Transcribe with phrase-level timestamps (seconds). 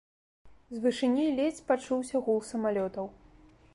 [0.77, 3.05] З вышыні ледзь пачуўся гул самалётаў.